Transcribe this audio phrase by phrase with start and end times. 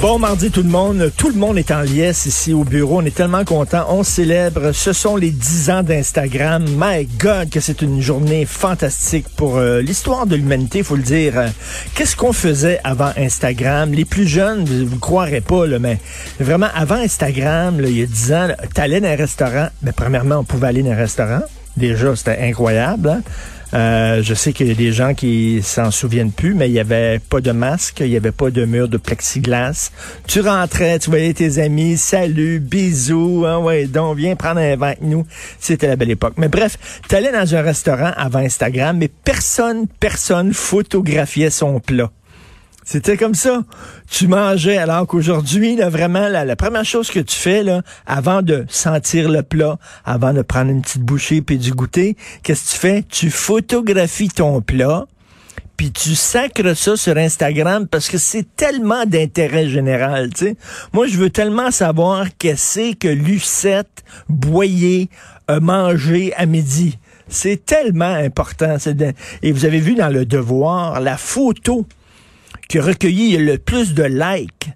[0.00, 1.12] Bon mardi tout le monde.
[1.14, 3.02] Tout le monde est en liesse ici au bureau.
[3.02, 3.84] On est tellement content.
[3.90, 4.72] On célèbre.
[4.72, 6.64] Ce sont les 10 ans d'Instagram.
[6.74, 11.34] My God, que c'est une journée fantastique pour euh, l'histoire de l'humanité, faut le dire.
[11.94, 13.92] Qu'est-ce qu'on faisait avant Instagram?
[13.92, 15.98] Les plus jeunes, vous ne croirez pas, mais
[16.38, 19.68] vraiment, avant Instagram, là, il y a 10 ans, tu allais dans un restaurant.
[19.82, 21.42] Mais premièrement, on pouvait aller dans un restaurant.
[21.76, 23.08] Déjà, c'était incroyable.
[23.10, 23.22] hein?
[23.72, 26.80] Euh, je sais qu'il y a des gens qui s'en souviennent plus, mais il y
[26.80, 29.90] avait pas de masque, il y avait pas de mur de plexiglas.
[30.26, 34.88] Tu rentrais, tu voyais tes amis, salut, bisous, hein, ouais, donc viens prendre un vin
[34.88, 35.26] avec nous.
[35.58, 36.34] C'était la belle époque.
[36.36, 42.10] Mais bref, tu allais dans un restaurant avant Instagram, mais personne, personne photographiait son plat.
[42.92, 43.62] C'était comme ça.
[44.10, 48.64] Tu mangeais alors qu'aujourd'hui, là, vraiment, la, première chose que tu fais, là, avant de
[48.68, 52.78] sentir le plat, avant de prendre une petite bouchée puis du goûter, qu'est-ce que tu
[52.78, 53.04] fais?
[53.08, 55.06] Tu photographies ton plat,
[55.76, 60.56] puis tu sacres ça sur Instagram parce que c'est tellement d'intérêt général, tu sais.
[60.92, 65.10] Moi, je veux tellement savoir qu'est-ce que Lucette Boyer
[65.46, 65.60] a
[66.36, 66.98] à midi.
[67.28, 68.78] C'est tellement important.
[69.44, 71.86] Et vous avez vu dans le devoir la photo
[72.70, 74.70] qui a recueilli le plus de likes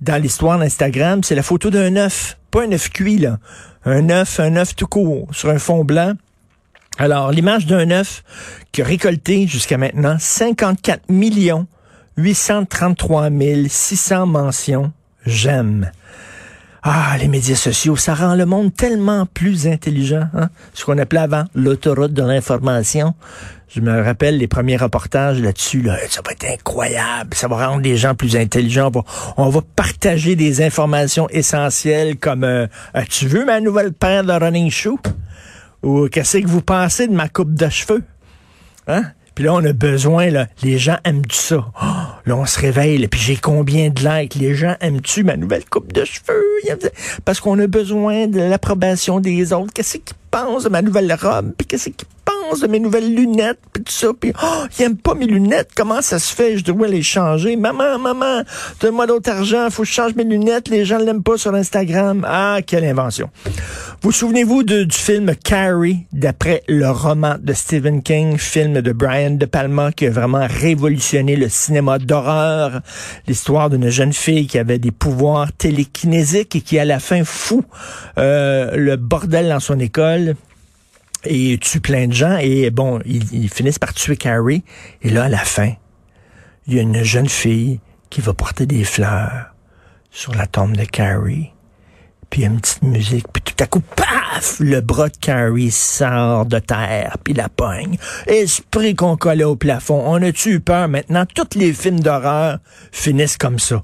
[0.00, 2.38] dans l'histoire d'Instagram, c'est la photo d'un œuf.
[2.52, 3.40] Pas un œuf cuit, là.
[3.84, 6.12] Un œuf, un œuf tout court, sur un fond blanc.
[6.96, 8.22] Alors, l'image d'un œuf
[8.70, 11.66] qui a récolté jusqu'à maintenant 54 millions
[12.18, 13.30] 833
[13.66, 14.92] 600 mentions
[15.26, 15.90] j'aime.
[16.82, 20.28] Ah, les médias sociaux, ça rend le monde tellement plus intelligent.
[20.34, 20.48] Hein?
[20.72, 23.14] Ce qu'on appelait avant l'autoroute de l'information.
[23.68, 25.82] Je me rappelle les premiers reportages là-dessus.
[25.82, 27.34] Là, ça va être incroyable.
[27.34, 28.90] Ça va rendre les gens plus intelligents.
[29.36, 34.70] On va, partager des informations essentielles comme euh, As-tu vu ma nouvelle paire de running
[34.70, 34.98] shoes?
[35.82, 38.02] Ou qu'est-ce que vous pensez de ma coupe de cheveux?
[38.88, 39.04] Hein?
[39.34, 41.64] Puis là, on a besoin, là, les gens aiment ça.
[41.80, 41.86] Oh,
[42.32, 44.34] on se réveille, puis j'ai combien de likes?
[44.34, 46.44] Les gens aiment-tu ma nouvelle coupe de cheveux?
[47.24, 49.72] Parce qu'on a besoin de l'approbation des autres.
[49.72, 51.52] Qu'est-ce qu'ils pensent de ma nouvelle robe?
[51.56, 52.06] Puis qu'est-ce qu'ils
[52.58, 53.60] de mes nouvelles lunettes?
[53.72, 54.08] Puis tout ça.
[54.18, 55.70] Puis, oh, ils aiment pas mes lunettes.
[55.76, 56.58] Comment ça se fait?
[56.58, 57.54] Je dois les changer.
[57.54, 58.42] Maman, maman,
[58.80, 59.70] donne-moi d'autre argent.
[59.70, 60.68] Faut que je change mes lunettes.
[60.68, 62.26] Les gens l'aiment pas sur Instagram.
[62.28, 63.30] Ah, quelle invention.
[64.02, 69.46] Vous souvenez-vous du film Carrie, d'après le roman de Stephen King, film de Brian De
[69.46, 72.80] Palma qui a vraiment révolutionné le cinéma d'horreur,
[73.26, 77.64] l'histoire d'une jeune fille qui avait des pouvoirs télékinésiques et qui à la fin fout
[78.18, 80.34] euh, le bordel dans son école
[81.24, 84.64] et tue plein de gens et bon, ils, finissent par tuer Carrie
[85.02, 85.72] et là à la fin,
[86.66, 89.54] il y a une jeune fille qui va porter des fleurs
[90.10, 91.52] sur la tombe de Carrie
[92.30, 96.60] puis une petite musique, puis tout à coup, paf, le bras de Carrie sort de
[96.60, 97.98] terre, puis la pogne.
[98.28, 100.02] Esprit qu'on collait au plafond.
[100.06, 100.88] On a-tu eu peur?
[100.88, 102.58] Maintenant, tous les films d'horreur
[102.92, 103.82] finissent comme ça.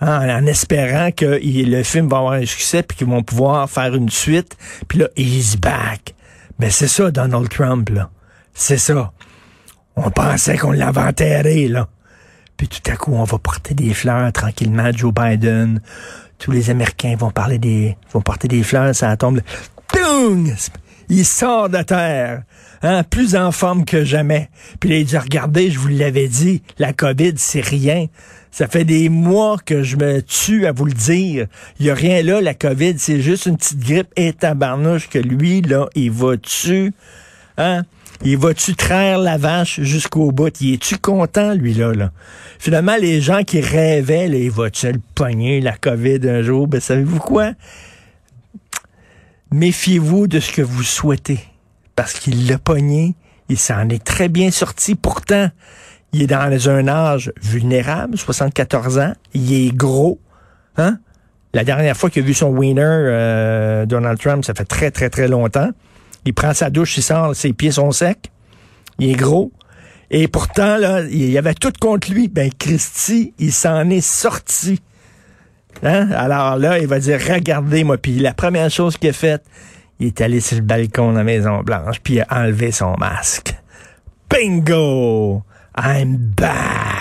[0.00, 3.68] Hein, en espérant que il- le film va avoir un succès, puis qu'ils vont pouvoir
[3.70, 6.14] faire une suite, puis là, he's back.
[6.58, 8.10] Ben c'est ça, Donald Trump, là.
[8.52, 9.12] C'est ça.
[9.96, 11.88] On pensait qu'on l'avait enterré, là.
[12.56, 15.80] Puis tout à coup, on va porter des fleurs tranquillement à Joe Biden.
[16.38, 19.40] Tous les Américains vont parler des, vont porter des fleurs, ça tombe.
[19.92, 20.52] Boum!
[21.08, 22.42] Il sort de terre,
[22.82, 24.48] hein, plus en forme que jamais.
[24.80, 28.06] Puis là, il dit, regardez, je vous l'avais dit, la COVID, c'est rien.
[28.50, 31.46] Ça fait des mois que je me tue à vous le dire.
[31.80, 35.18] Il y a rien là, la COVID, c'est juste une petite grippe et tabarnouche que
[35.18, 36.92] lui, là, il va tu
[37.56, 37.82] Hein?
[38.22, 40.60] Il va-tu traire la vache jusqu'au bout?
[40.60, 41.92] Il est-tu content, lui-là?
[41.92, 42.12] Là?
[42.58, 46.66] Finalement, les gens qui rêvaient, là, il va-tu le pogner, la COVID, un jour?
[46.66, 47.52] Ben, savez-vous quoi?
[49.54, 51.38] Méfiez-vous de ce que vous souhaitez.
[51.94, 53.14] Parce qu'il l'a pogné,
[53.48, 54.96] il s'en est très bien sorti.
[54.96, 55.48] Pourtant,
[56.12, 59.12] il est dans un âge vulnérable, 74 ans.
[59.32, 60.18] Il est gros.
[60.76, 60.98] Hein?
[61.52, 65.08] La dernière fois qu'il a vu son winner, euh, Donald Trump, ça fait très, très,
[65.08, 65.70] très longtemps.
[66.24, 68.32] Il prend sa douche, il sort, ses pieds sont secs.
[68.98, 69.52] Il est gros.
[70.10, 72.26] Et pourtant, là, il y avait tout contre lui.
[72.26, 74.80] Ben, Christy, il s'en est sorti.
[75.82, 76.10] Hein?
[76.12, 77.98] Alors là, il va dire, regardez-moi.
[77.98, 79.44] Puis la première chose qu'il a faite,
[80.00, 82.96] il est allé sur le balcon de la Maison Blanche, puis il a enlevé son
[82.98, 83.54] masque.
[84.30, 85.42] Bingo!
[85.76, 86.93] I'm back!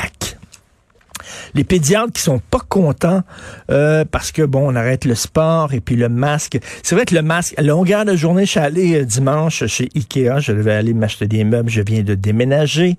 [1.53, 3.23] Les pédiatres qui sont pas contents
[3.71, 6.57] euh, parce que, bon, on arrête le sport et puis le masque.
[6.81, 10.39] C'est vrai que le masque, longueur de journée, je suis allé euh, dimanche chez Ikea,
[10.39, 12.97] je devais aller m'acheter des meubles, je viens de déménager.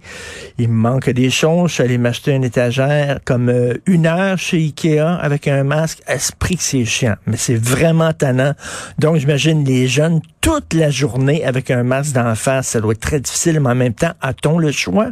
[0.58, 4.38] Il me manque des choses, je suis allé m'acheter une étagère comme euh, une heure
[4.38, 6.00] chez Ikea avec un masque.
[6.06, 8.54] Esprit que c'est chiant, mais c'est vraiment tannant.
[8.98, 13.00] Donc, j'imagine les jeunes toute la journée avec un masque d'en face, ça doit être
[13.00, 15.08] très difficile, mais en même temps, a-t-on le choix?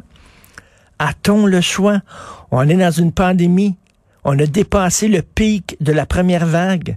[0.98, 2.00] A-t-on le choix?
[2.52, 3.76] On est dans une pandémie.
[4.24, 6.96] On a dépassé le pic de la première vague.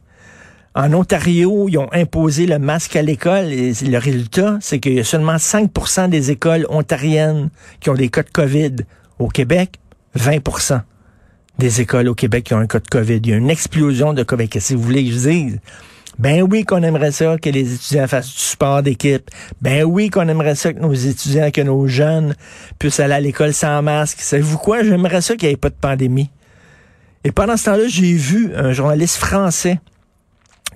[0.75, 4.99] En Ontario, ils ont imposé le masque à l'école et le résultat, c'est qu'il y
[4.99, 7.49] a seulement 5% des écoles ontariennes
[7.79, 8.75] qui ont des cas de COVID.
[9.17, 9.79] Au Québec,
[10.19, 10.81] 20%
[11.57, 13.21] des écoles au Québec qui ont un cas de COVID.
[13.23, 14.49] Il y a une explosion de COVID.
[14.49, 15.59] Qu'est-ce que vous voulez que je dise?
[16.17, 19.29] Ben oui qu'on aimerait ça que les étudiants fassent du sport d'équipe.
[19.61, 22.35] Ben oui qu'on aimerait ça que nos étudiants, que nos jeunes
[22.79, 24.19] puissent aller à l'école sans masque.
[24.21, 24.83] Savez-vous quoi?
[24.83, 26.29] J'aimerais ça qu'il n'y ait pas de pandémie.
[27.23, 29.79] Et pendant ce temps-là, j'ai vu un journaliste français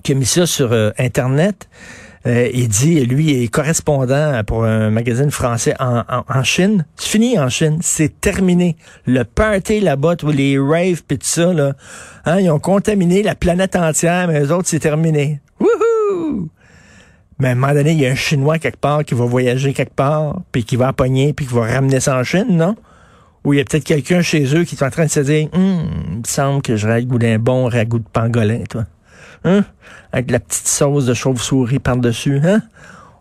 [0.02, 1.68] qui a mis ça sur euh, Internet.
[2.26, 6.84] Euh, il dit, lui, est correspondant pour un magazine français en, Chine.
[6.96, 7.78] C'est fini en Chine.
[7.80, 8.76] C'est terminé.
[9.06, 11.72] Le party là-bas, les raves pis tout ça, là,
[12.26, 15.40] hein, ils ont contaminé la planète entière, mais les autres, c'est terminé.
[15.58, 16.50] Wouhou!
[17.38, 19.72] Mais à un moment donné, il y a un Chinois quelque part qui va voyager
[19.72, 22.76] quelque part, puis qui va pogner, puis qui va ramener ça en Chine, non?
[23.44, 25.48] Ou il y a peut-être quelqu'un chez eux qui est en train de se dire,
[25.54, 28.84] hum, il me semble que j'aurais le goût d'un bon ragoût de pangolin, toi.
[29.44, 29.64] Hein?
[30.12, 32.40] Avec la petite sauce de chauve-souris par-dessus.
[32.44, 32.62] Hein?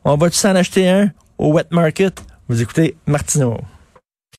[0.04, 2.22] On va-tu s'en acheter un au wet market?
[2.48, 3.58] Vous écoutez Martineau.